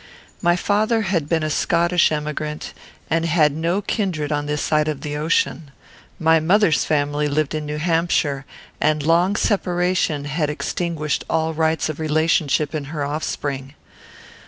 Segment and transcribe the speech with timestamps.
[0.41, 2.73] My father had been a Scottish emigrant,
[3.07, 5.69] and had no kindred on this side of the ocean.
[6.19, 8.43] My mother's family lived in New Hampshire,
[8.81, 13.75] and long separation had extinguished all the rights of relationship in her offspring.